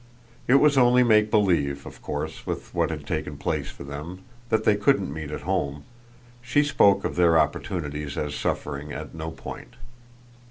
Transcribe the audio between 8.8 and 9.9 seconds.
at no point.